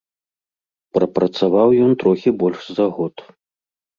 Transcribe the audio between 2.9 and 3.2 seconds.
год.